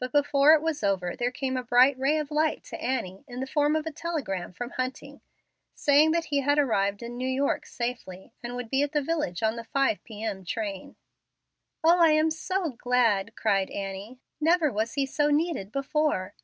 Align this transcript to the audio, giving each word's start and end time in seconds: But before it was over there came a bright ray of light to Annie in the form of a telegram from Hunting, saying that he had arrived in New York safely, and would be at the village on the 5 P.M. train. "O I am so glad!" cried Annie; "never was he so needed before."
But 0.00 0.10
before 0.10 0.52
it 0.52 0.62
was 0.62 0.82
over 0.82 1.14
there 1.14 1.30
came 1.30 1.56
a 1.56 1.62
bright 1.62 1.96
ray 1.96 2.18
of 2.18 2.32
light 2.32 2.64
to 2.64 2.82
Annie 2.82 3.24
in 3.28 3.38
the 3.38 3.46
form 3.46 3.76
of 3.76 3.86
a 3.86 3.92
telegram 3.92 4.52
from 4.52 4.70
Hunting, 4.70 5.20
saying 5.76 6.10
that 6.10 6.24
he 6.24 6.40
had 6.40 6.58
arrived 6.58 7.04
in 7.04 7.16
New 7.16 7.28
York 7.28 7.66
safely, 7.66 8.32
and 8.42 8.56
would 8.56 8.68
be 8.68 8.82
at 8.82 8.90
the 8.90 9.00
village 9.00 9.44
on 9.44 9.54
the 9.54 9.62
5 9.62 10.02
P.M. 10.02 10.44
train. 10.44 10.96
"O 11.84 12.00
I 12.00 12.10
am 12.10 12.32
so 12.32 12.70
glad!" 12.70 13.36
cried 13.36 13.70
Annie; 13.70 14.18
"never 14.40 14.72
was 14.72 14.94
he 14.94 15.06
so 15.06 15.30
needed 15.30 15.70
before." 15.70 16.34